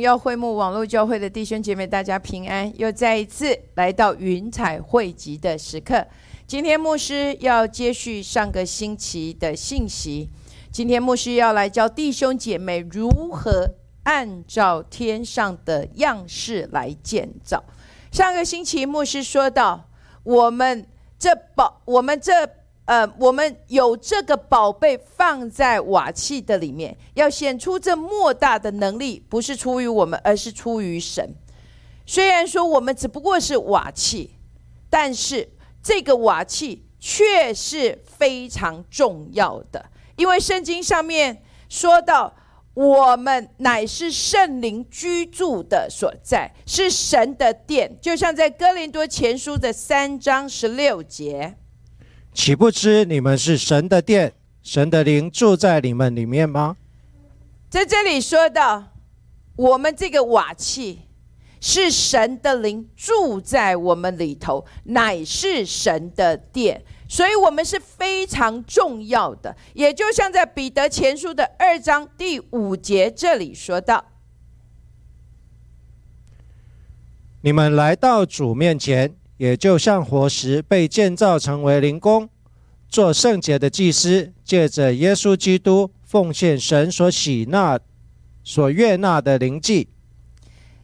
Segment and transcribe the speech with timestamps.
[0.00, 2.72] 荣耀会幕网络教会的弟兄姐妹，大家平安！
[2.78, 6.02] 又再一次来到云彩汇集的时刻。
[6.46, 10.30] 今天牧师要接续上个星期的信息。
[10.72, 13.68] 今天牧师要来教弟兄姐妹如何
[14.04, 17.62] 按照天上的样式来建造。
[18.10, 19.86] 上个星期牧师说到，
[20.22, 20.86] 我们
[21.18, 22.59] 这宝，我们这。
[22.90, 31.32] 呃，我们有这个宝贝放在瓦器的里面，要显出这莫大的能力，不是出于我们，而是出于神。
[32.04, 34.34] 虽然说我们只不过是瓦器，
[34.90, 35.48] 但是
[35.80, 42.34] 这个瓦器却是非常重要的，因为圣经上面说到，
[42.74, 51.54] 我们乃是圣灵居住的所在，是神的殿，就像在哥林多前书的三章十六节。
[52.32, 56.76] 岂不知你们是神的殿，神的灵住在你们里面吗？
[57.68, 58.92] 在这里说到，
[59.56, 61.02] 我们这个瓦器
[61.60, 69.56] 是神的灵住在我们里头，乃是神的殿，所以我们是非常重要的。
[69.74, 74.04] 也就像在彼得前书的二章第五节这里说到
[77.42, 82.28] ：“你们来到主面前。”也就像活石被建造成为灵宫，
[82.90, 87.80] 做圣洁的祭司，借着耶稣基督奉献神所喜纳、
[88.44, 89.88] 所悦纳的灵祭。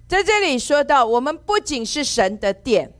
[0.08, 2.90] 在这里说到，我们不仅是神的殿，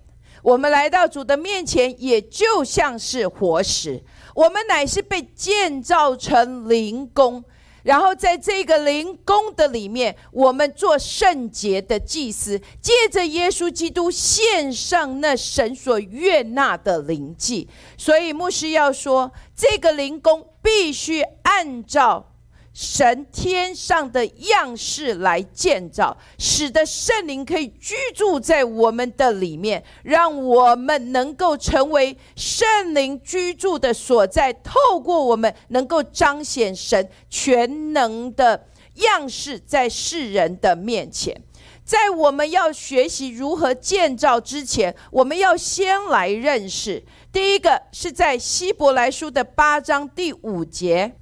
[0.42, 4.04] 我们来到主的面前，也就像是活石，
[4.34, 7.42] 我们乃是被建造成灵宫。
[7.86, 17.68] 然后在这个灵宫的里面，我们做圣洁的祭司，借着耶稣基督献上那神所悦纳的灵祭。
[17.96, 22.32] 所以牧师要说，这个灵宫必须按照。
[22.78, 34.52] 神天上的样式来建造，使得圣灵可以居住在我们的里面，让我们能够成为圣灵居住的所在。
[34.52, 38.66] 透过我们，能够彰显神全能的
[38.96, 41.34] 样式在世人的面前。
[41.82, 47.02] 在我们要学习如何建造之前，我们要先来认识。
[47.32, 51.14] 第一个是在希伯来书的八章第五节。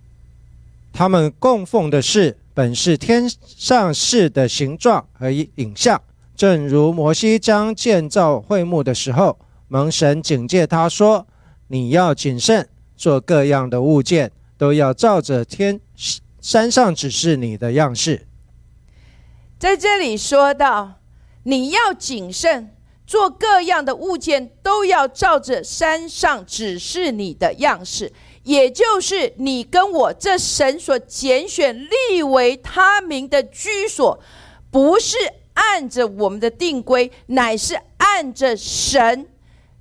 [0.95, 6.01] 他们供奉的是本是天上事的形状和影像，
[6.37, 11.27] 正如摩西将建造会幕的时候，蒙神警戒他说
[11.67, 15.81] ：“你要谨慎，做各样的物件，都要照着天
[16.41, 18.29] 山上指示你的样式。”
[19.59, 21.01] 在这里说到，
[21.43, 22.71] 你要谨慎，
[23.05, 28.13] 做各样的物件，都要照着山上指示你的样式。
[28.45, 34.21] 也就是你跟我这神所拣选立为他名的居所，
[34.71, 35.17] 不是
[35.55, 39.27] 按着我们的定规，乃是按着神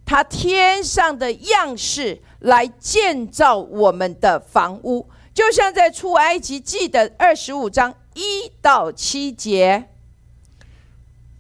[0.06, 5.07] 他天上的样式来建造我们的房屋。
[5.34, 9.90] 就像在出埃及记的二十五章一到七节，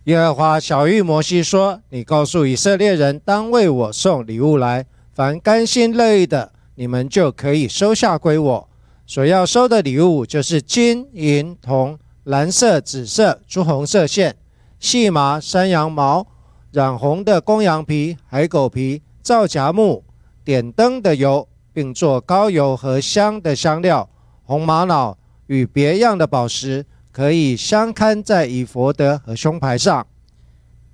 [0.05, 8.69] 耶和华小玉摩西说：“你告诉以色列人，当为我送礼物来，凡甘心乐意的。”你们就可以收下归我
[9.05, 14.35] 所要收的礼物，就是金银铜、蓝色、紫色、朱红色线、
[14.79, 16.25] 细麻、山羊毛、
[16.71, 20.03] 染红的公羊皮、海狗皮、皂荚木、
[20.43, 24.09] 点灯的油，并做膏油和香的香料、
[24.43, 30.07] 红玛瑙与别样的宝石，可以相刊在以佛德和胸牌上。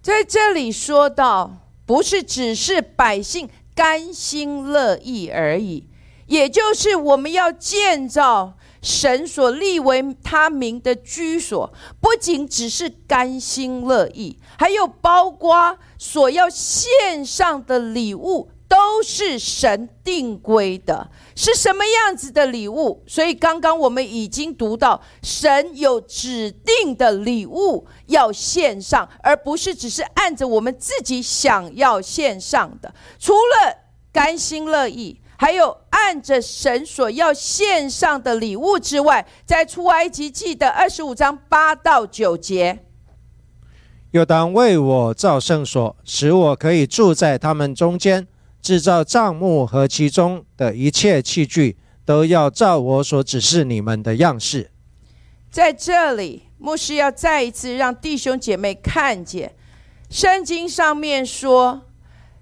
[0.01, 3.47] 在这里说到，不是只是百姓。
[3.79, 5.85] 甘心乐意而已，
[6.27, 11.71] 也就是我们要建造神所立为他名的居所，
[12.01, 18.51] 不仅只是甘心乐意，还有包括所要献上的礼物。
[18.69, 23.03] 都是神定规的，是什么样子的礼物？
[23.07, 32.93] 所以刚刚我们已经读到，神有指定的礼物要献上，而不是只是按着我们自己想要献上的。
[33.17, 33.75] 除了
[34.13, 42.85] 甘心乐意，还有按着神所要献上的礼物之外，在出埃及记的二十五章八到九节，
[44.11, 48.27] 又当为我造圣所，使我可以住在他们中间。
[48.61, 54.71] 制造帐幕和其中的一切器具，都要照我所指示你们的样式。
[55.49, 59.55] 在这里，牧师要再一次让弟兄姐妹看见，
[60.09, 61.81] 圣经上面说，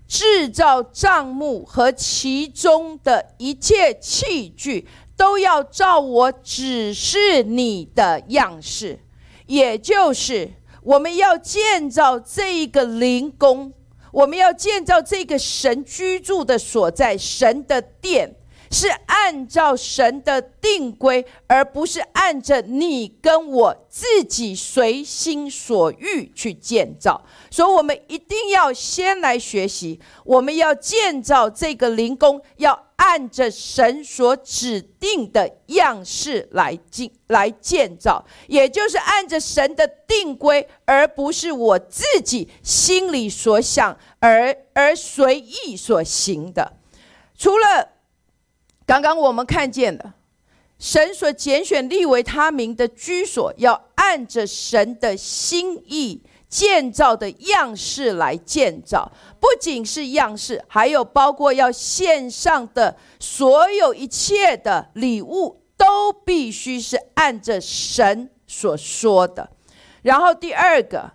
[0.07, 8.99] 制造帐幕和其中的一切器具，都要照我指示你的样式。
[9.45, 10.51] 也就是
[10.83, 13.71] 我们要建造这一个灵宫，
[14.17, 18.36] 我们要建造这个神居住的所在，神的殿。
[18.71, 27.23] 是按照神的定规，而不是按着你跟我自己随心所欲去建造。
[27.49, 46.73] 所以，我们一定要先来学习，我们要建造这个灵宫，要按着神所指定的样式来建来建造，也就是按着神的定规，而不是我自己心里所想而而随意所行的。
[47.37, 47.96] 除了。
[48.87, 50.15] 刚刚我们看见了，
[50.79, 59.11] 神所拣选立为他名的居所，要按着神的心意建造的样式来建造。
[59.41, 69.49] 不仅是样式，还有包括要献上的所有一切的礼物，都必须是按着神所说的。
[70.01, 71.11] 然后第二个，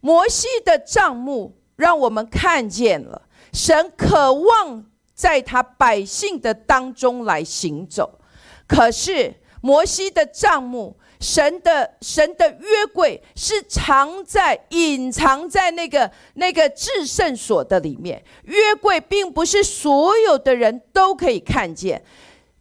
[0.00, 4.86] 摩西的账目，让我们看见了神渴望。
[5.20, 8.18] 在他百姓的当中来行走，
[8.66, 18.24] 可是摩西的帐幕，神的神的约柜是藏在隐藏在那个那个至圣所的里面。
[18.44, 22.02] 约柜并不是所有的人都可以看见，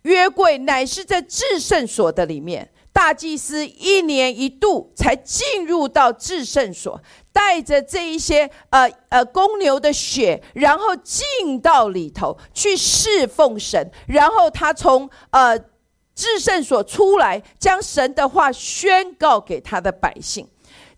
[0.01, 2.69] 约柜乃是在至圣所的里面。
[2.91, 7.01] 大祭司一年一度才进入到至圣所，
[7.31, 15.57] 带着这一些呃呃公牛的血，然后进到里头去侍奉神，然后他从呃
[16.15, 20.47] 至圣所出来，将神的话宣告给他的百姓。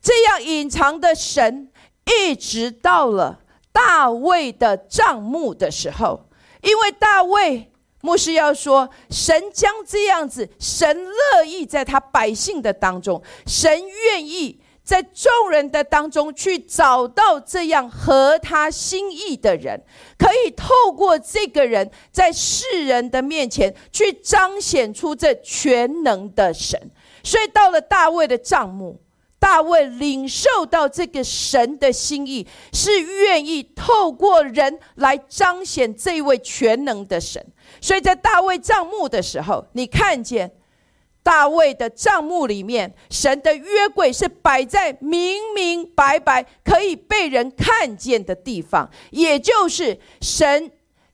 [0.01, 1.72] 这样隐藏的神，
[2.06, 3.39] 一直到了
[3.72, 6.28] 大卫的帐幕的时候，
[6.62, 7.68] 因为大卫。
[8.04, 14.60] 牧师要说，神将这样子，神乐意在他百姓的当中，神愿意
[14.91, 19.81] 在众人的当中去找到这样合他心意的人，
[20.17, 26.77] 可以透过这个人在世人的面前去彰显出这全能的神。
[27.23, 29.01] 所以到了大卫的帐幕。
[29.39, 37.44] 大卫领受到这个神的心意，是愿意透过人来彰显这位全能的神。
[37.81, 40.51] 所以在大卫帐幕的时候，你看见
[41.23, 50.71] 大卫的帐幕里面，神的约柜是摆在明明白白可以被人看见的地方，也就是神。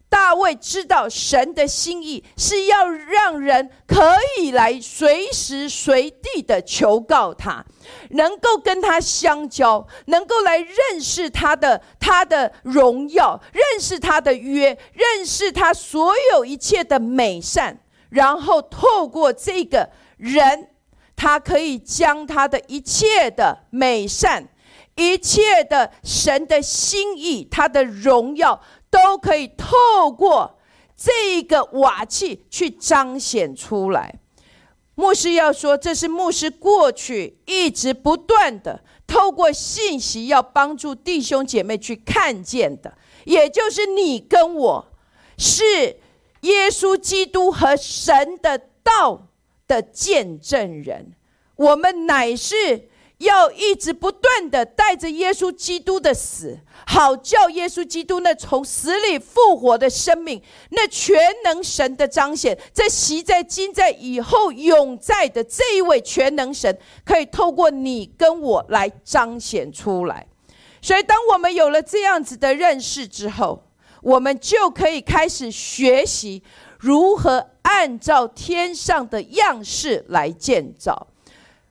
[0.10, 7.66] 大卫知道神的心意是要让人可以来随时随地的求告他，
[8.12, 17.78] 能够跟他相交，能够来认识他的他的荣耀，认识他的约，认识他所有一切的美善，
[18.10, 20.70] 然后透过这个人，
[21.16, 24.48] 他可以将他的一切的美善，
[24.96, 28.62] 一切的神的心意，他的荣耀。
[28.90, 30.60] 都可以透过
[30.96, 34.16] 这个瓦器去彰显出来。
[34.96, 44.88] 牧师要说，这是牧师过去一直不断的透过信息，要帮助弟兄姐妹去看见的，也就是你跟我
[45.38, 46.00] 是
[46.42, 49.28] 耶稣基督和神的道
[49.68, 51.14] 的见证人，
[51.56, 52.90] 我们乃是。
[53.20, 60.40] 要一直不断的带着耶稣基督的死，好叫耶稣基督那从死里复活的生命，
[60.70, 70.28] 那全能神的彰显，这习在今在以后永在的这一位全能神，可以透过你跟我来彰显出来。
[70.80, 73.64] 所以，当我们有了这样子的认识之后，
[74.08, 76.42] 我们就可以开始学习
[76.80, 81.08] 如何按照天上的样式来建造。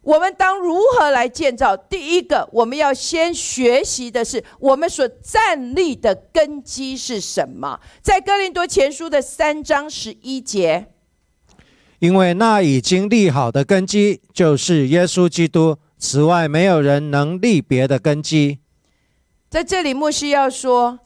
[0.03, 1.75] 我们当如何来建造？
[1.75, 7.81] 第一个，我们要先学习的是我们所站立的根基是什么？
[8.03, 10.89] 在哥林多前书的三章十一节，
[12.01, 18.59] 因为那已经立好的根基就是耶稣基督，此外没有人能立别的根基。
[19.49, 21.01] 在这里，牧师要说，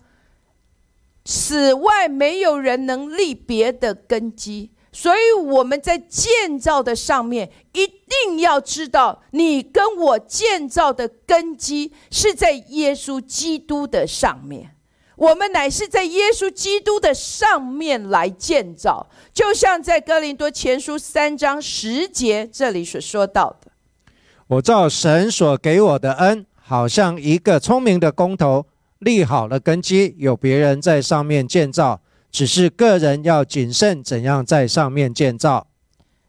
[1.24, 4.70] 此外没有人能立别的根基。
[4.92, 14.76] 所以我们在建造的上面，一定要知道，你跟我建造的根基是在耶稣基督的上面。
[15.14, 23.70] 我们乃是在耶稣基督的上面来建造，就像在哥林多前书三章十节这里所说到的
[24.48, 28.66] ：“我照神所给我的恩，好像一个聪明的工头，
[29.00, 32.00] 立好了根基，有别人在上面建造。”
[32.32, 35.66] 只是个人要谨慎，怎样在上面建造。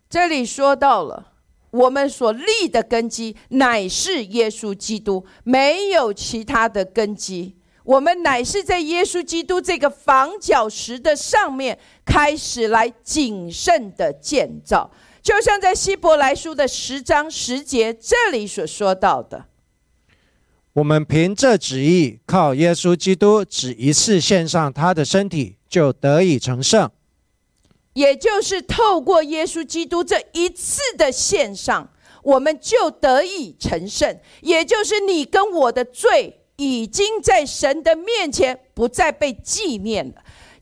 [0.09, 1.33] 这里说到了，
[1.69, 7.55] 我们所立的根基乃是耶稣基督，没有其他的根基。
[7.83, 14.89] 我们乃是在耶稣基督这个房角石的上面开始来谨慎的建造，
[15.21, 19.45] 就像在希伯来书的十章十节这里所说到的。
[20.73, 26.89] 我们凭这旨意，靠耶稣基督只一次献上他的身体，就得以成圣。
[27.93, 31.89] 也就是透过耶稣基督这一次的献上，
[32.23, 34.17] 我们就得以成圣。
[34.41, 36.37] 也就是你跟我的罪。
[36.57, 40.21] 已经在神的面前不再被纪念了，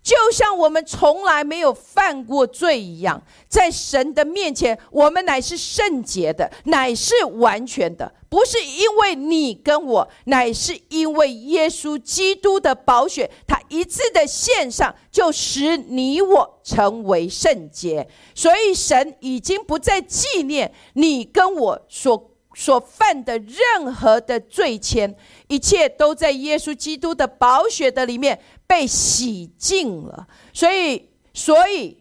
[0.10, 18.10] 就像我们从来没有犯过罪一样，在神的面前，我们乃是圣洁的，乃是完全的，不是因为你跟我，乃是因为耶稣基督的宝血，他一次的献上，就使你我成为圣洁。
[18.34, 22.26] 所以神已经不再纪念你跟我所。
[22.56, 25.16] 所犯的任何的罪愆，
[25.48, 28.38] 一切都在耶稣基督的宝血的里面
[28.70, 30.28] 被洗净了。
[30.54, 31.98] 所以，所以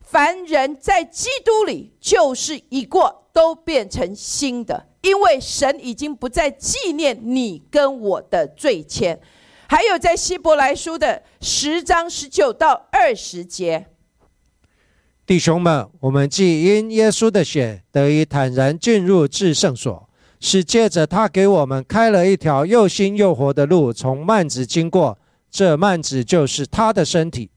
[0.00, 9.18] 凡人在基督里，就是已过都变成新的，因为神已经不再纪念你跟我的罪愆。
[9.68, 13.88] 还有在希伯来书的十章十九到二十节。
[15.26, 20.08] 弟兄们，我们既因耶稣的血得以坦然进入至圣所，
[20.40, 25.18] 是借着他给我们开了一条又新又活的路，从幔子经过。
[25.50, 27.50] 这幔子就是他的身体。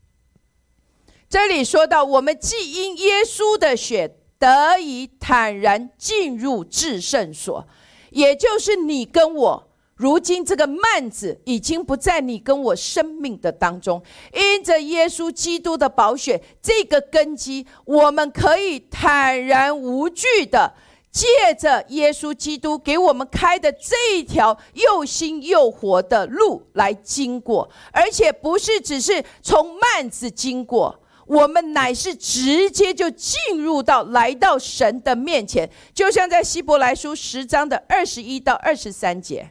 [1.29, 7.67] 这里说到，我们既因耶稣的血得以坦然进入至圣所，
[8.11, 9.65] 也就是你跟我。
[9.95, 14.01] 如今这个幔子已经不在你跟我生命的当中，
[14.33, 20.73] 因着耶稣基督的宝血，这个根基，我们可以坦然无惧的，
[21.11, 21.27] 借
[21.59, 39.49] 着耶稣基督给我们开的这一条又新又活的路来经过，而且不是只是从幔子经过，我们乃是直接就进入到来到神的面前，就像在希伯来书十章的二十一到二十三节。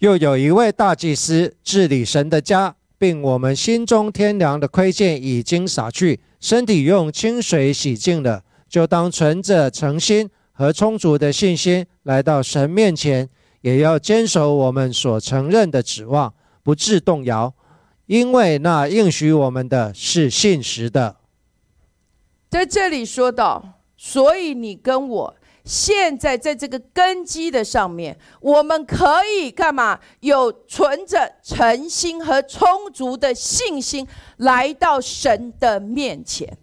[0.00, 13.28] 又有一位大祭司治理神的家，并我们心中天良的亏欠已经洒去，身体用清水洗净了，就当存着诚心和充足的信心来到神面前，
[13.60, 16.32] 也要坚守我们所承认的指望，
[16.62, 17.52] 不致动摇，
[18.06, 21.16] 因为那应许我们的是信实的。
[22.50, 25.36] 在这里说到，所以你跟我。
[25.64, 29.98] 现在在这个根基的上面，我们可以干嘛？
[30.20, 34.06] 有存着诚心和充足的信心
[34.36, 36.56] 来到神的面前，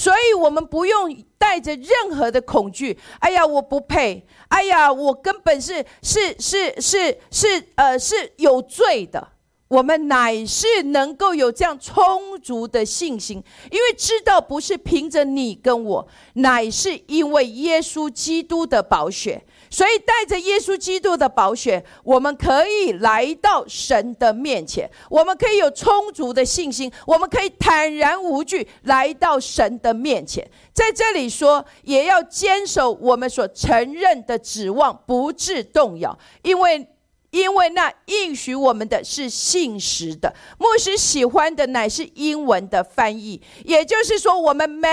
[0.00, 2.98] 所以我们不用带着任何的恐惧。
[3.18, 4.26] 哎呀，我不配！
[4.48, 9.32] 哎呀，我根本是是是是是呃是有罪的。
[9.68, 30.46] 我们乃是能够有这样充足的信心，因为知道不是凭着你跟我，乃是因为耶稣基督的宝血，所以带着耶稣基督的宝血，我们可以来到神的面前，我们可以有充足的信心，我们可以坦然无惧来到神的面前。
[30.72, 36.88] 在这里说，也要坚守我们所承认的指望，不致动摇，因为。
[37.32, 44.88] 因为那应许我们的是信实的，牧师喜欢的乃是英文的翻译，也就是说，我们没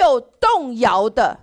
[0.00, 1.36] 有动摇的，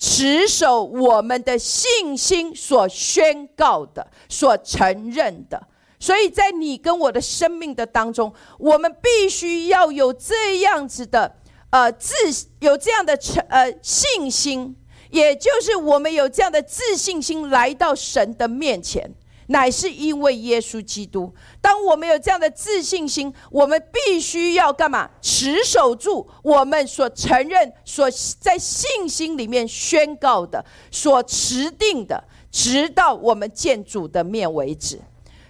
[0.00, 5.68] 持守我们的信心所宣告的、所承认的。
[6.00, 11.36] 所以在你跟我的生命的当中，我们必须要有这样子的
[11.68, 12.14] 呃自
[12.60, 14.74] 有这样的诚呃信心，
[15.10, 19.14] 也就是我们有这样的自信心来到神的面前。
[19.50, 21.32] 乃是因为耶稣基督。
[21.60, 25.10] 当我们有这样的自信心，我们必须要干嘛？
[25.20, 35.00] 持守住我们所承认、所在信心里面宣告的、所持定的，直到我们见主的面为止。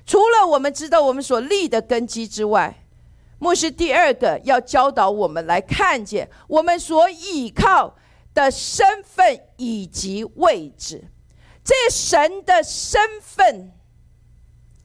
[0.06, 2.82] 除了我们知道我们所立的根基之外，
[3.38, 7.94] 牧师第二个要教导我们来看见我们所倚靠
[8.32, 11.04] 的身份以及位置。
[11.62, 13.72] 这神的身份。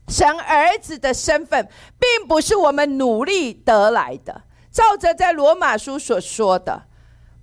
[0.08, 1.68] 神儿子的身份，
[2.00, 4.44] 并不是我们努力得来的。
[4.72, 6.84] 照着在罗马书所说的，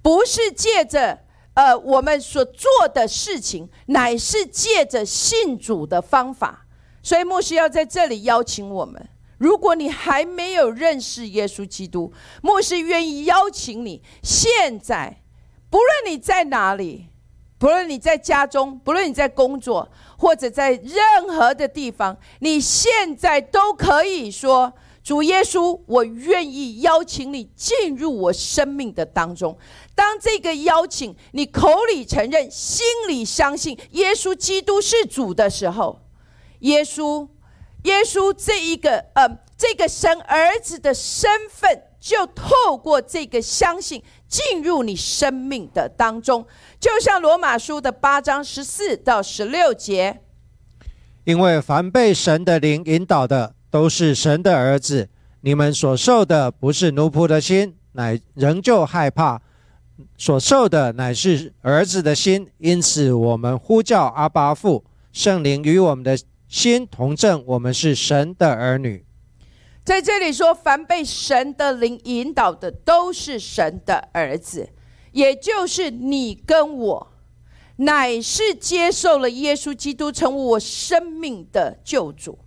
[0.02, 1.21] 不是借着
[1.54, 6.66] 呃我们所做的事情，乃是借着信主的方法。
[7.02, 15.23] 所以牧师要在这里邀请我们：如果你还没有认识耶稣基督，牧师愿意邀请你，现在
[15.69, 17.09] 不论你在哪里。
[17.62, 19.88] 不论你在家中，不论你在工作，
[20.19, 29.57] 或者在任何的地方，你现在都可以说：“主耶稣，我愿意邀请你进入我生命的当中。”
[29.95, 36.00] 当这个邀请你口里承认、心里相信耶稣基督是主的时候，
[36.59, 37.28] 耶稣，
[37.85, 44.02] 耶稣这一个呃，这个神儿子的身份，就透过这个相信
[44.33, 46.47] 进入你生命的当中。
[46.81, 50.23] 就像罗马书的八章十四到十六节，
[51.25, 55.11] 因为凡被神的灵引导的，都是神的儿子。
[55.43, 59.39] 你们所受的不是奴仆的心，乃仍旧害怕；
[60.17, 62.49] 所受的乃是儿子的心。
[62.57, 69.05] 因此，我们呼叫阿巴父，圣灵与我们的心同证，我们是神的儿女。
[69.85, 74.69] 在这里说，凡被神的灵引导的，都是神的儿子。
[75.11, 77.12] 也就是你跟我，
[77.77, 82.39] 乃是接受了耶稣基督成为我生命的救主。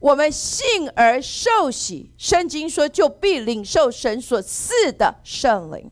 [0.00, 5.90] 我们信而受洗，圣经说就必领受神所赐的圣灵。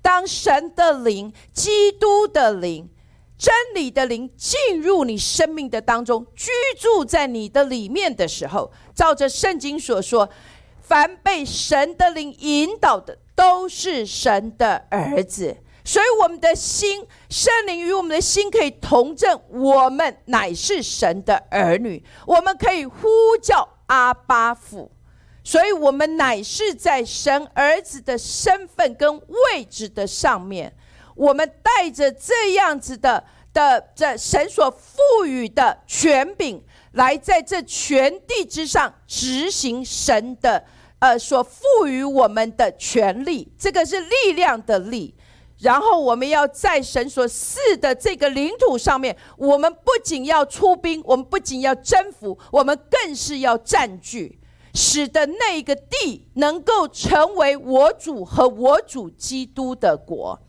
[0.00, 2.88] 当神的灵、基督的灵、
[3.38, 10.28] 真理的灵进入你生命的当中，居住在你的里面的时候，照着圣经所说，
[10.80, 15.56] 凡被神的灵引导的，都是神的儿子。
[15.84, 22.04] 所以，我们的心，圣灵与我们的心可以同证，我们乃是神的儿女。
[22.26, 23.06] 我们可以呼
[23.40, 24.90] 叫阿巴父，
[25.42, 30.74] 所以我们乃是在神儿子的身份跟位置的上面。
[31.18, 40.64] 我们带着这样子的的这神所赋予的权柄，来在这全地之上执行神的
[41.00, 43.52] 呃所赋予我们的权利。
[43.58, 45.14] 这个是力量的力。
[45.58, 54.38] 然后我们要在神所赐的这个领土上面，我们不仅要出兵，我们不仅要征服，我们更是要占据，
[54.72, 60.40] 使得那个地能够成为我主和我主基督的国。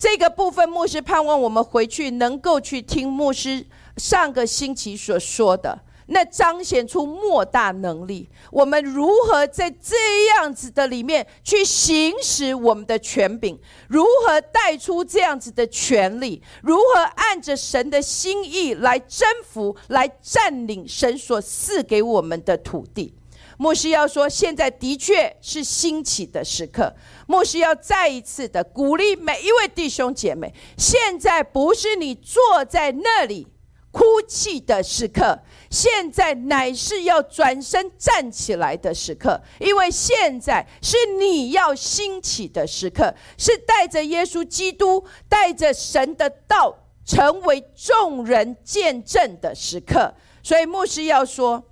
[0.00, 3.66] 这个部分，牧师盼望我们回去能够去听牧师
[3.98, 5.78] 上个星期所说的。
[6.06, 8.26] 那彰显出莫大能力。
[8.50, 9.94] 我们如何在这
[10.34, 13.58] 样子的里面去行使我们的权柄？
[13.88, 16.42] 如何带出这样子的权利？
[16.62, 23.14] 如何按着神的心意来征服、来占领神所赐给我们的土地？
[23.60, 26.96] 牧师要说，现在的确是兴起的时刻。
[27.26, 33.46] 牧师要再一次的鼓励每一位弟兄姐妹：现在不是你坐在那里。
[33.92, 50.14] 哭泣的时刻，现在乃是要转身站起来的时刻，因为现在是你要兴起的时刻，是带着耶稣基督、带着神的道，成为众人见证的时刻。
[50.42, 51.62] 所以牧师要说，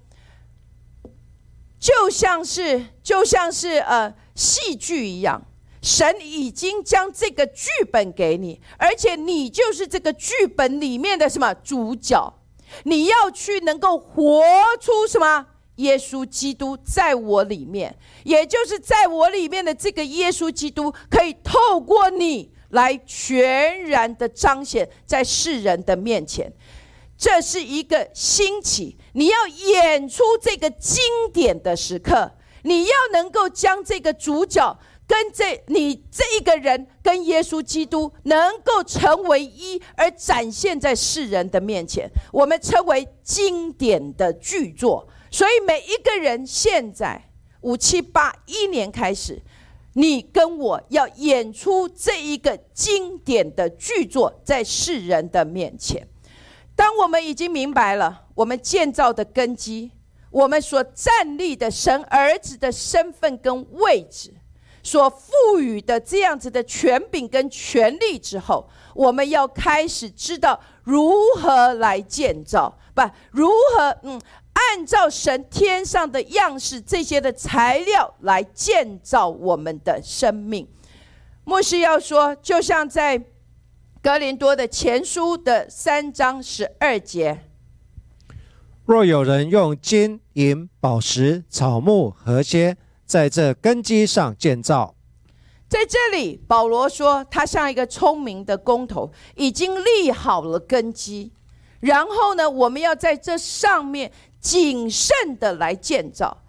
[1.79, 5.43] 就像是就像是呃戏剧一样。
[5.81, 12.35] 神已经将这个剧本给你，而且你就是这个剧本里面的什么主角？
[12.83, 14.43] 你要去能够活
[14.81, 15.47] 出什么？
[15.77, 26.53] 耶稣基督在我里面，也就是在我里面的这个耶稣基督，可以透过你来全然的彰显在世人的面前。
[27.19, 31.03] 这是一个兴起，你要演出这个经
[31.33, 34.79] 典的时刻，你要能够将这个主角。
[35.09, 45.09] 跟这你这一个人跟耶稣基督能够成为一，而展现在世人的面前，我们称为经典的巨作。
[45.31, 47.31] 所以每一个人现在
[47.63, 49.43] 五七八一年开始，
[49.95, 56.07] 你跟我要演出这一个经典的巨作，在世人的面前。
[56.79, 59.91] 当我们已经明白了我们建造的根基，
[60.31, 64.33] 我们所站立的神儿子的身份跟位置。
[64.81, 74.19] 所赋予的这样子的权柄跟权力之后，我们要开始知道如何来建造，不，如何嗯，
[74.53, 80.67] 按照神天上的样式这些的材料来建造我们的生命。
[81.45, 83.21] 牧师要说，就像在
[84.03, 87.45] 格林多的前书的三章十二节，
[88.85, 92.77] 若有人用金银宝石草木和些。
[93.09, 94.95] 在这根基上建造，
[95.67, 101.33] 在这里，保罗说他像一个聪明的工头，已经立好了根基。
[101.81, 106.43] 然后呢，我们要在这上面谨慎的来建造。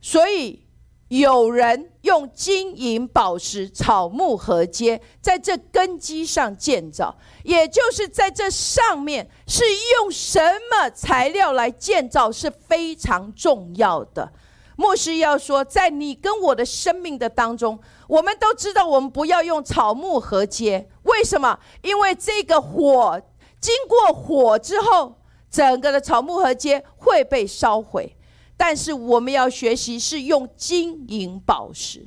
[0.00, 0.67] 所以，
[1.08, 9.64] 有人用金银宝石、草木合接，在这根基上建造，也就是在这上面是
[10.00, 10.38] 用什
[10.70, 14.30] 么材料来建造是非常重要的。
[14.76, 20.88] 牧师要说，在你跟我的生命的当中，我们都知道，我们不要用草木合接。
[21.04, 21.58] 为什么？
[21.82, 23.20] 因为这个火
[23.58, 25.18] 经过火之后，
[25.50, 28.14] 整个的草木合接会被烧毁。
[28.58, 32.06] 但是我们要学习是用金银宝石。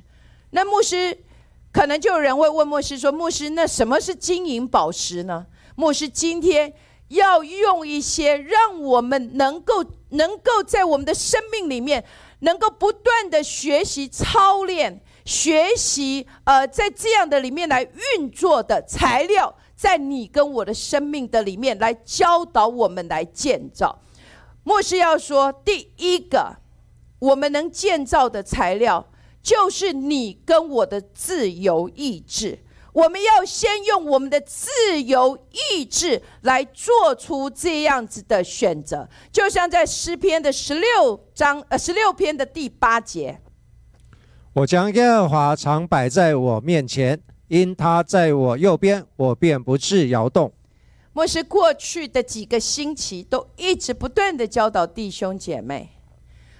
[0.52, 1.18] 那牧师
[1.72, 6.72] 可能就有人会问牧师说：“牧师，那什么是金银宝石呢？”牧师今天
[7.08, 12.06] 要用一些让我们能够能够在我们的生命里面。
[12.44, 23.96] 能够不断的学习操练，学习呃，在这样的里面来运作的材料，在你跟我的生命的里面来教导我们来建造。
[24.64, 26.58] 牧师要说，第一个，
[27.20, 29.08] 我们能建造的材料，
[29.42, 32.60] 就是你跟我的自由意志。
[32.94, 34.70] 我们要先用我们的自
[35.02, 43.40] 由意志来做出这样子的选择，就像在诗篇的十六章呃十六篇的第八节，
[44.54, 50.52] 我将耶和华常摆在我面前，因他在我右边，我便不致摇动。
[51.14, 55.90] 牧师过去的几个星期都一直不断的教导弟兄姐妹，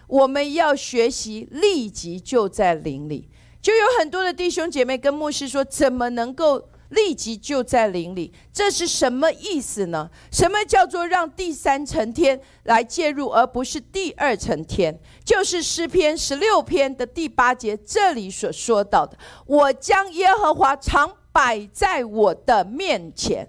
[0.08, 3.30] 我们要学习立即就在灵里。
[3.62, 8.34] 就有很多的弟兄姐妹跟牧师说：“怎么能够立即就在灵里？
[8.52, 10.10] 这是什么意思呢？
[10.32, 15.00] 什么叫做让第三层天来介入，而不是第二层天？
[15.24, 23.48] 就是诗篇十六篇的第八节这里所说到的：‘我将耶和华常摆在我的面前，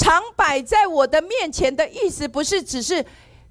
[0.00, 3.04] 常摆在我的面前’的意思，不是只是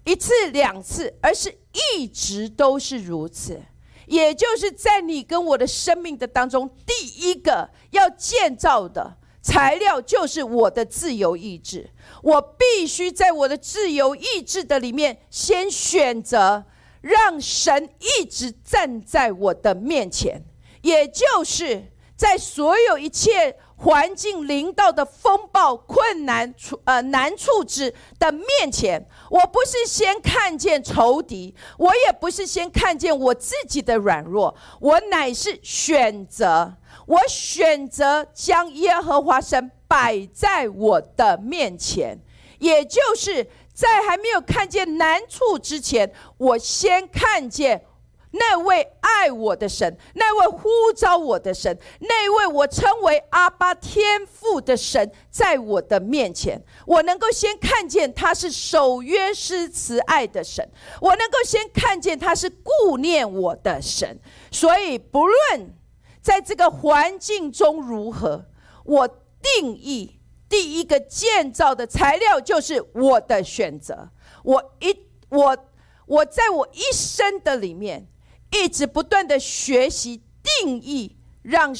[0.04, 1.56] 一次两次，而是
[1.94, 3.62] 一直都是如此。”
[4.08, 11.88] 也就是在你跟我的生命的当中，第一个要建造的材料就是我的自由意志。
[12.24, 16.66] 我必须在我的自由意志的里面，先选择
[17.02, 20.44] 让神一直站在我的面前，
[20.82, 23.56] 也就是在所有一切。
[23.82, 36.74] 环境临到的风暴、困难处呃难处之的面前，我不是先看见仇敌，我也不是先看见我自己的软弱，我乃是选择，
[37.06, 42.20] 我选择将耶和华神摆在我的面前，
[42.60, 47.86] 也就是在还没有看见难处之前，我先看见。
[48.32, 60.70] 那位爱我的神，那位呼召我的神，那位我称为阿巴天父的神，在我的面前，我能够先看见他是守约施慈爱的神，
[61.02, 64.20] 我能够先看见他是顾念我的神。
[64.52, 65.76] 所以，不论
[66.22, 68.46] 在这个环境中如何，
[68.86, 69.08] 我
[69.42, 74.12] 定义第一个建造的材料就是我的选择。
[74.44, 74.96] 我一
[75.30, 75.58] 我
[76.06, 78.08] 我在我一生的里面。
[78.52, 80.22] 一直不断的学习
[80.62, 81.74] 定义，让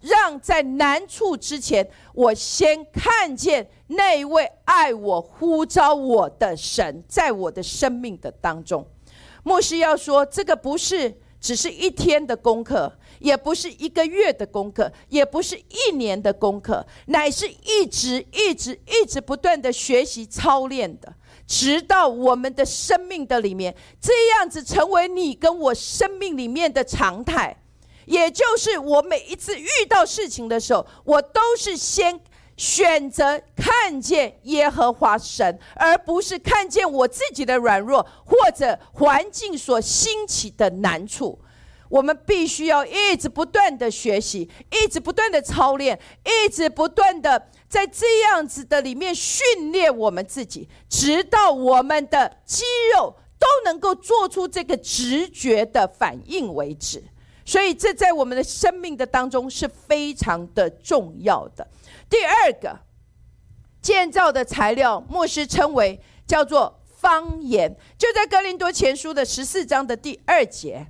[0.00, 8.86] 让在难处之前，我先看见那位爱我、呼召我的神，在我的生命的当中。
[9.42, 21.12] 牧师要说，这个不是只是一天的功课，也不是一个月的功课，也不是一年的功课，乃是一直、一直、一直不断的学习操练的。
[21.48, 27.56] 直到我们的生命的里面，这样子成为你跟我生命里面的常态，
[28.04, 32.20] 也就是我每一次遇到事情的时候，我都是先
[32.58, 41.38] 选择看见耶和华神，而不是看见我自己的软弱或者环境所兴起的难处。
[41.88, 57.04] 我们必须要一直不断的学习，一直不断的操练，一直不断的在这样子的里面训练我们自己，直到我们的肌肉都能够做出这个直觉的反应为止。
[57.44, 61.66] 所以，这在我们的生命的当中是非常的重要的。
[62.10, 62.78] 第二个
[63.80, 70.86] 建造的材料，牧师称为叫做方言，就在哥林多前书的十四章的第二节。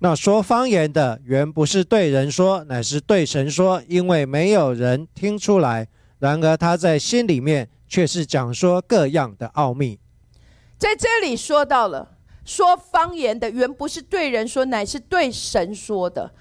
[0.00, 5.88] 那说方言的，原不是对人说，乃是对神说，因为没有人听出来。
[6.20, 9.98] 然而他在心里面却是讲说各样的奥秘。
[10.76, 16.32] 在这里说到了，说方言的原不是对人说，乃是对神说的，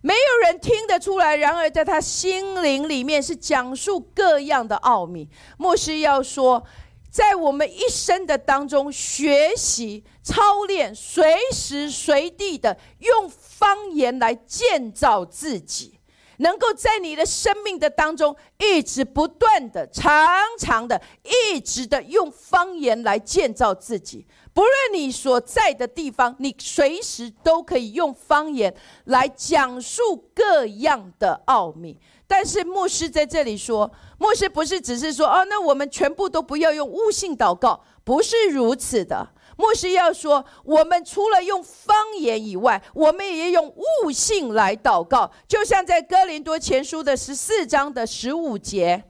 [0.00, 1.34] 没有人听得出来。
[1.34, 5.28] 然而在他心灵里面是讲述各样的奥秘。
[5.58, 6.64] 牧师要说。
[7.10, 15.99] 在我们一生的当中学习操练，随时随地的用方言来建造自己，
[16.40, 24.26] 能够在你的生命的当中一直不断的、长长的、一直的用方言来建造自己。
[24.52, 28.74] 不论你所在的地方，你随时都可以用方言
[29.04, 31.96] 来讲述各样的奥秘。
[32.26, 39.28] 但是牧师在这里说，牧师不是只是说哦，那我们全部都不要用悟性祷告，不是如此的。
[39.60, 49.04] 牧师要说，我们除了用方言以外，我们也用悟性来祷告，就像在哥林多前书的十四章的十五节。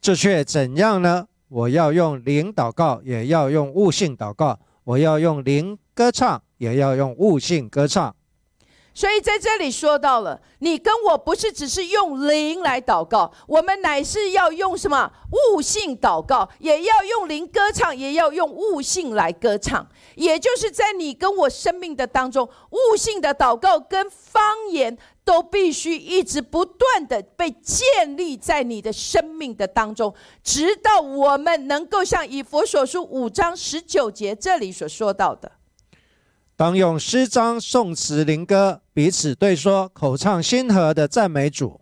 [0.00, 1.28] 这却怎样呢？
[1.48, 8.14] 我要用灵祷告，也要用悟性祷告；我要用灵歌唱，也要用悟性歌唱。
[9.00, 15.10] 所以在这里说到了，你跟我不是只是用灵来祷告，我们乃是要用什么
[15.54, 19.88] 悟性祷告，也要用灵歌唱，也要用悟性来歌唱。
[20.16, 35.50] 也就是在你跟我生命的当中，悟性的祷告跟方言都必须一直不断的被建立在你的生命的当中，直到我们能够像以佛所书五章十九节这里所说到的。
[36.60, 41.80] 当用诗章、颂词、灵歌彼此对说，口唱心和的赞美主。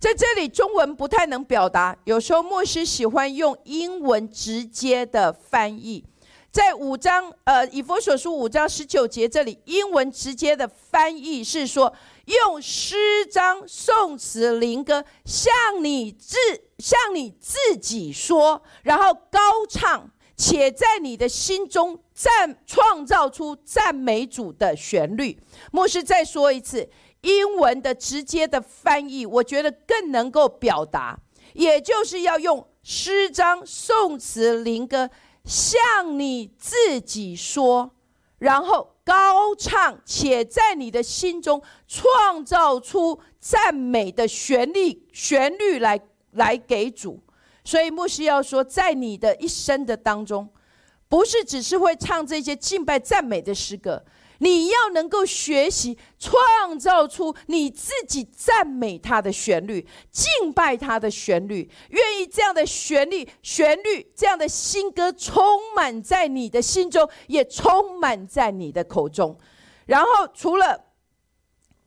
[0.00, 6.04] 在这里，中文不太能表达，有时候牧师喜欢用英文直接的翻译。
[6.50, 12.96] 在五章，呃，以佛所书五章十九节这里，英文直接的翻译是说，用诗
[13.30, 15.52] 章、颂词、灵歌向
[15.84, 16.36] 你自
[16.78, 19.38] 向你自己说，然后高
[19.70, 20.10] 唱。
[20.38, 25.38] 且在你的心中赞创造出赞美主的旋律。
[25.70, 26.88] 牧师再说一次，
[27.20, 31.20] 英文的直接的翻译，我觉得更能够表达，
[31.52, 35.10] 也就是要用诗章、颂词、灵歌
[35.44, 37.90] 向你自己说，
[38.38, 46.00] 然后高唱，且在你的心中创造出赞美的旋律，旋律来
[46.30, 47.20] 来给主。
[47.62, 50.48] 所以牧师要说，在你的一生的当中，
[51.08, 54.04] 不是只是会唱这些敬拜赞美的诗歌，
[54.38, 65.42] 你要能够学习创造出你自己赞美他的旋律，敬拜他的旋律，愿意这样的旋律、旋律这样的新歌充
[65.74, 69.38] 满在你的心中，也充满在你的口中。
[69.86, 70.84] 然后，除了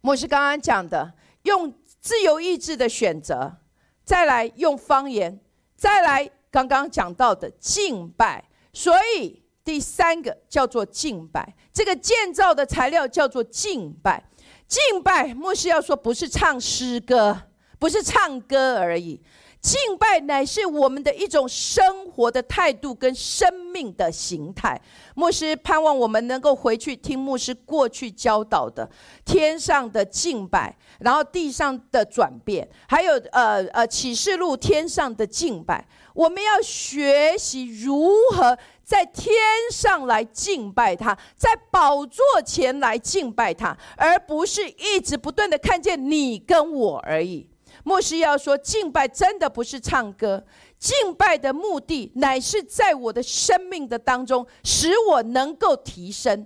[0.01, 3.58] 牧师刚刚讲的，用自由意志的选择，
[4.05, 5.39] 再来用方言。
[5.75, 11.55] 再来，刚刚讲到的敬拜，所以第三个叫做敬拜。
[11.73, 14.23] 这个建造的材料叫做敬拜。
[14.67, 17.36] 敬拜，牧师要说，不是唱诗歌，
[17.79, 19.19] 不是唱歌而已。
[19.62, 24.79] 敬拜乃是我们的一种生活的态度跟生命的形态。
[25.15, 28.89] 牧师盼望我们能够回去听牧师过去教导的
[29.25, 35.86] 天上的敬拜，然后地上的转变，还有呃呃启示录天上的敬拜。
[36.19, 39.34] 我们要学习如何在天
[39.71, 47.47] 上来敬拜他，在宝座前来敬拜他，而不是一直不断的看见你跟我而已。
[47.86, 50.45] 牧师要说，敬拜真的不是唱歌，
[50.77, 56.45] 敬拜的目的乃是在我的生命的当中，使我能够提升。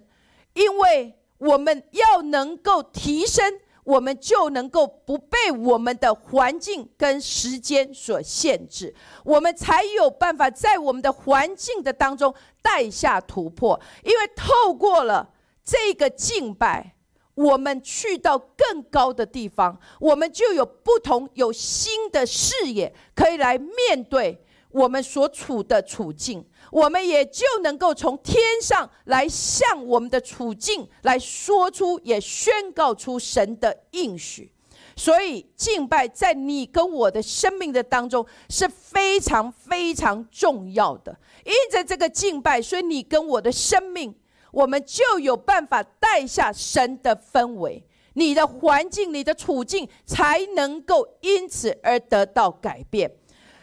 [0.53, 8.93] 因为我们要能够提升，我们就能够不被我们的环境跟时间所限制，
[9.23, 13.79] 我们才有办法在我们的环境的当中带下突破。
[14.03, 15.29] 因为透过了
[15.63, 16.95] 这个敬拜。
[17.35, 24.39] 我们去到更高的地方，我们就有不同、有新的视野，可以来面对
[24.73, 26.45] 我们所处的处境。
[26.71, 34.51] 我们也就能够从天上来向我们的处境来说出，也宣告出神的应许。
[34.95, 41.17] 所以，敬拜在你跟我的生命的当中是非常非常重要的。
[41.45, 44.13] 因着这个敬拜，所以你跟我的生命。
[44.51, 47.83] 我们就有办法带下神的氛围，
[48.13, 53.11] 你的环境、你的处境才能够因此而得到改变。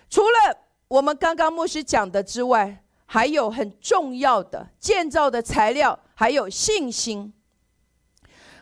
[0.08, 0.56] 除了
[0.90, 7.32] 我们刚刚牧师讲的之外，还有很重要的建造的材料，还有信心。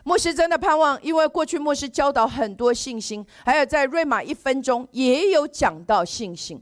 [0.03, 6.61] 牧师真的盼望，因为过去牧师教导很多信心，还有在瑞玛一分钟也有讲到信心。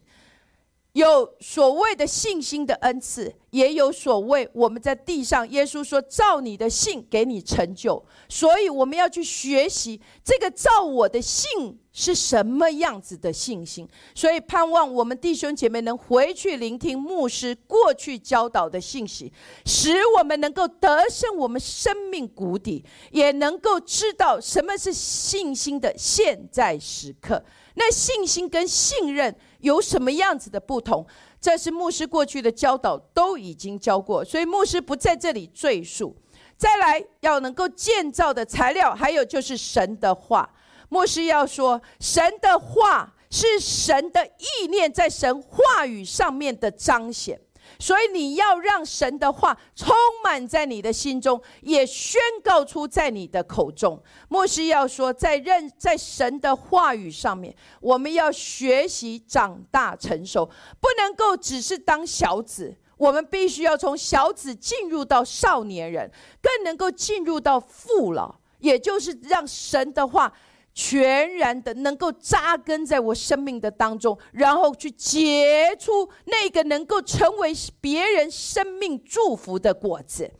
[0.93, 13.89] 有所谓的信心的恩赐，也有所谓我们在地上，耶稣说：“照你的信给你成就。”所以我们要去学习这个照我的信是什么样子的信心。
[14.13, 19.33] 所以盼望我们弟兄姐妹能回去聆听牧师过去教导的信息，
[19.65, 27.43] 使我们能够得胜我们生命谷底，也能够知道什么是信心的现在时刻。
[27.73, 29.35] 那信心跟信任。
[29.61, 31.03] 有什么样子的不同？
[31.41, 36.15] 这是牧师过去的教导都已经教过，所以牧师不在这里赘述。
[36.55, 40.47] 再来，要能够建造的材料，还有就是神的话。
[40.89, 47.39] 牧师要说，神的话是神的意念在神话语上面的彰显。
[47.79, 54.01] 所以你要让神的话充满在你的心中，也宣告出在你的口中。
[54.29, 62.73] 牧师要说，在认在神的话语上面，我们要学习长大成熟，不能够只是当小子。
[62.95, 66.09] 我们必须要从小子进入到少年人，
[66.41, 70.33] 更能够进入到父老，也就是让神的话。
[70.79, 80.31] 全然的能够扎根在我生命的当中，然后去结出那个能够成为别人生命祝福的果子。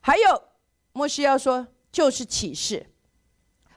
[0.00, 0.42] 还有，
[0.92, 2.86] 莫西要说，就是启示。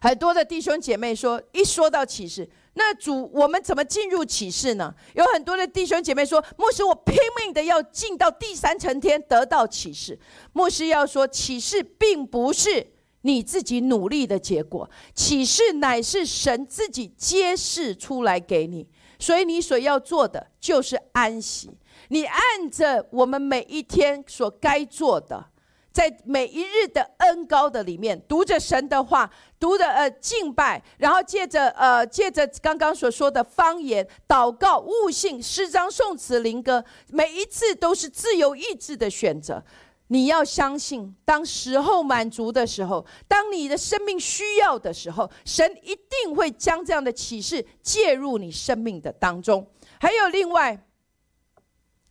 [0.02, 4.94] 很多的弟兄姐妹说，一说到启示，那主我们怎么进入启示呢？
[5.14, 10.20] 有很多的弟兄姐妹说，牧师，我拼命的要进到第三层天得到启示。
[10.52, 12.95] 牧师要说，启示并不是。
[13.26, 21.76] 你自己努力的结果，启示乃是神自己揭示出来给你，所以你所要做的就是安息。
[22.10, 25.44] 你按着我们每一天所该做的，
[25.92, 29.28] 在每一日的恩高的里面，读着神的话，
[29.60, 39.64] 读的呃敬拜，然后借着呃借着刚刚所说的方言祷告、悟性、诗章、颂词、灵歌，每一次都是自由意志的选择。
[40.10, 49.66] 你要相信，当时候满足的时候，当你的生命需要的时候，神一定会将这样的启示介入你生命的当中。
[50.00, 50.86] 还有另外，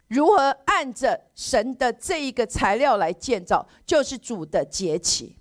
[0.08, 5.36] 如何按着神的这一个材料来建造，就是主的节期。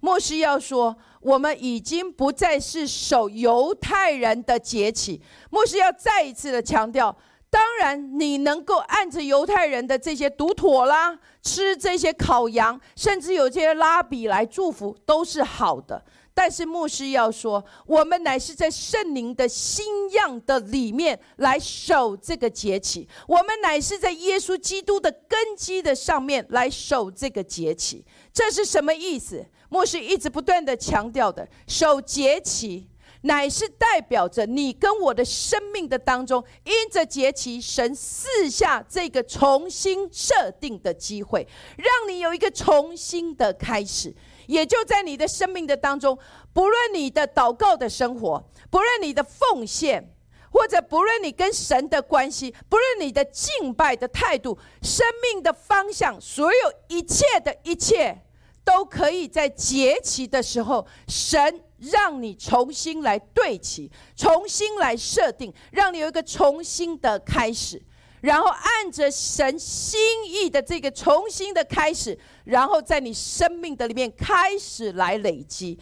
[0.00, 5.20] 牧师要说，我们已经不再是守犹太人的节期。
[5.50, 7.14] 牧师要再一次的强调。
[7.50, 16.00] 当然，你能够按着犹太人的这些读妥啦，吃这些烤羊，甚至有这些拉比来祝福，都是好的。
[16.32, 28.06] 但是牧师要说，我们乃是在圣灵的新样的里面来守这个节期，我们乃是在耶稣基督的根基的上面来守这个节期。
[28.32, 29.44] 这是什么意思？
[29.68, 32.88] 牧师一直不断的强调的，守节期。
[33.22, 44.14] 乃是代表着你跟我的生命的当中，因着节期，神赐下这个重新设定的机会，让你有一个重新的开始。
[44.46, 46.18] 也就在你的生命的当中，
[46.52, 50.12] 不论你的祷告的生活，不论你的奉献，
[50.50, 58.22] 或者不论你跟神的关系，不论你的敬拜的态度，生命的方向，所有一切的一切，
[58.64, 61.60] 都可以在节期的时候，神。
[61.80, 67.82] 让你重新来对齐，重新来设定，让你有一个重新的开始，
[68.20, 75.78] 然后按着神心意的这个重新的开始，然后在你生命的里面开始来累积，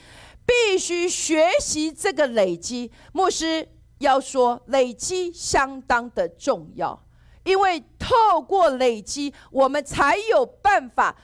[0.46, 2.90] 必须学习这个累积。
[3.12, 7.04] 牧师要说，累积相当的重要，
[7.44, 11.16] 因为透过累积，我们才有办法。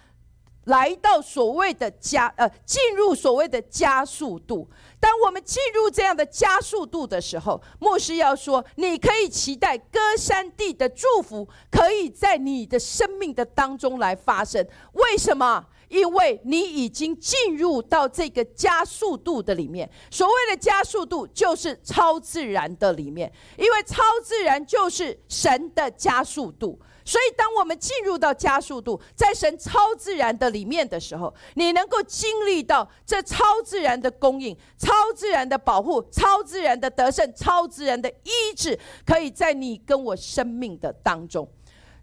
[0.65, 4.69] 来到所谓的加呃，进入所谓的加速度。
[4.99, 14.67] 当我们进入这样的加速度的时候，牧师要说，你可以期待歌山地的祝福，可以在你的生命的当中来发生。
[14.93, 15.67] 为什么？
[15.91, 19.89] 因为你已经进入到这个加速度的里面。
[20.11, 26.81] 所谓的加速度，就是超自然的里面，因为超自然就是神的加速度。
[27.05, 41.47] 所以，当我们进入到加速度，在神超自然的里面的时候，你能够经历到这超自然的供应、超自然的保护、超自然的得胜、超自然的医治，可以在你跟我生命的当中。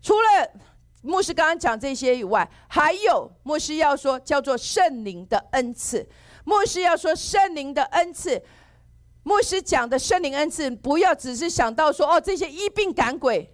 [0.03, 0.27] 除了
[1.01, 6.07] 牧师刚刚讲这些以外，还有牧师要说叫做圣灵的恩赐。
[6.45, 8.39] 牧师要说圣灵的恩赐，
[9.23, 13.51] 牧师讲的圣灵恩赐，不要只是想到说哦，这些医病赶鬼。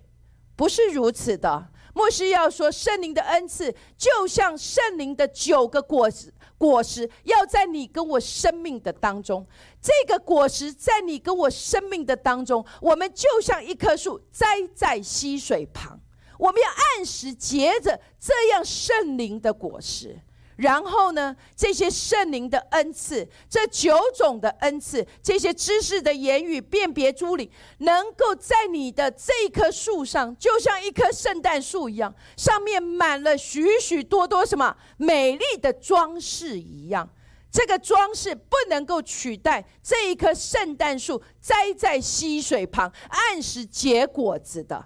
[0.57, 9.45] 不是如此的，牧师要说，圣灵的恩赐就像圣灵的九个果实，果实要在你跟我生命的当中。
[9.79, 15.99] 这个果实在你跟我生命的当中，我们就像一棵树栽在溪水旁，
[16.37, 20.19] 我们要按时结着这样圣灵的果实。
[20.57, 21.35] 然后呢？
[21.55, 27.49] 这些圣灵的恩赐，这九种的恩赐，这些知识的言语、辨别诸灵，
[27.79, 37.07] 能够在你的这棵树上，就像一棵圣诞树一样，上面满了许许多多什么美丽的装饰一样。
[37.51, 44.85] 这个装饰不能够取代这一棵圣诞树栽在溪水旁，按时结果子的。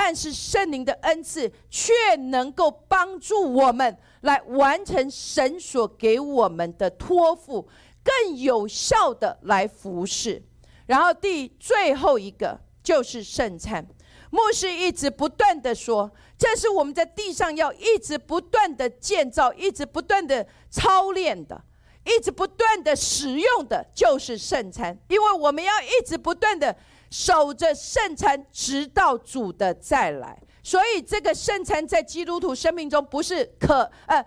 [0.00, 7.68] 但是圣灵的恩赐却能够帮助我们来完成神所给我们的托付，
[8.04, 10.40] 更有效的来服侍。
[10.86, 13.84] 然后第最后一个就是圣餐。
[14.30, 21.60] 牧师一直不断的说，这是我们在地上要一直不断的建造，一直不断的操练的，
[22.04, 26.76] 一直不断的使用的，就是圣餐，因为我们要一直不断的。
[27.10, 30.40] 守着圣餐，直到主的再来。
[30.62, 34.22] 所以，这个圣餐在基督徒生命中不是可呃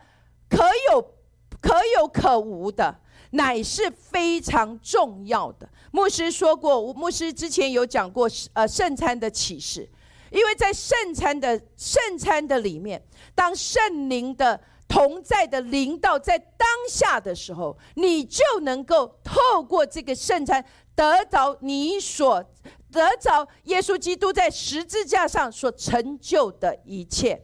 [0.49, 1.01] 可有
[1.61, 2.99] 可有可无的，
[3.31, 5.69] 乃是非常重要的。
[5.91, 9.87] 牧师说过，牧师之前有讲过呃圣餐的启示，
[10.31, 13.03] 因为在圣餐的圣餐的里面，
[13.35, 20.65] 当圣灵的同在的灵道在当下的时候，你就能够透过这个圣餐。
[21.01, 22.45] 得着你所
[22.91, 27.43] 得着耶稣基督在十字架上所成就的一切，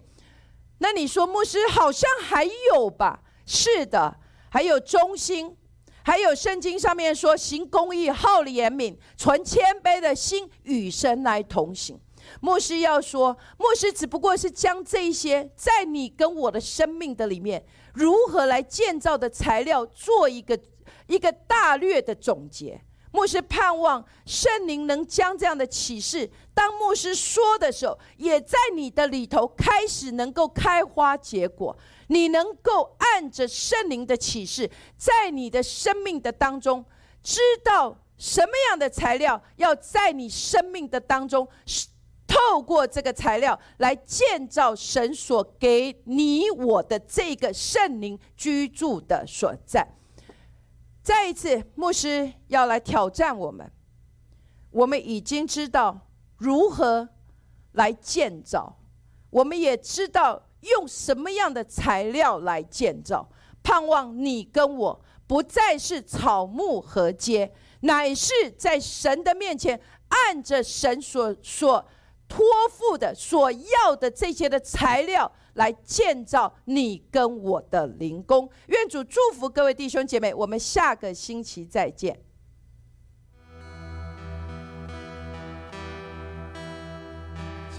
[0.78, 3.24] 那你说牧师好像还有吧？
[3.47, 4.20] 是的，
[4.51, 5.58] 还有忠心，
[6.03, 11.99] 还有圣经上面说行公义、好怜悯、存谦卑的心，与神来同行。
[12.39, 20.60] 牧师要说，牧师只不过是将这些在你跟我的生命的里面如何来建造的材料做一个
[21.08, 22.80] 一个大略的总结。
[23.18, 31.76] 牧师盼望圣灵能将这样的启示，当牧师说的时候，也在你的里头开始能够开花结果。
[32.09, 36.86] 你能够按着圣灵的启示，在你的生命的当中，
[37.24, 41.47] 知道什么样的材料要在你生命的当中，
[42.28, 49.97] 透过这个材料来建造神所给你我的这个圣灵居住的所在。
[51.08, 53.72] 再一次，牧师要来挑战我们。
[54.72, 55.97] 我们已经知道
[56.36, 57.08] 如何
[57.72, 58.78] 来建造，
[59.30, 63.30] 我们也知道用什么样的材料来建造。
[63.64, 67.53] 盼望你跟我不再是草木合接，
[67.84, 69.80] 乃是在神的面前，
[70.10, 71.88] 按着神所所。
[72.28, 78.49] 托付的所要的这些的材料来建造你跟我的灵宫。
[78.67, 82.19] 愿主祝福各位弟兄姐妹，我们下个星期再见。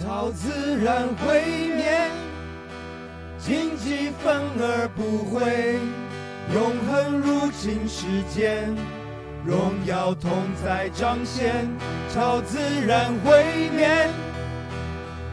[0.01, 1.43] 超自然会
[1.75, 2.11] 灭，
[3.39, 5.79] 荆棘反而不会，
[6.55, 8.73] 永恒入侵世间，
[9.45, 10.31] 荣耀同
[10.65, 11.69] 在彰显，
[12.15, 14.09] 超自然会灭。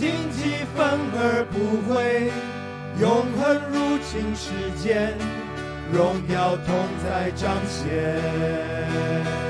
[0.00, 2.32] 荆棘反而不会
[2.98, 4.48] 永恒入侵，时
[4.82, 5.12] 间
[5.92, 6.74] 荣耀同
[7.04, 9.49] 在彰显。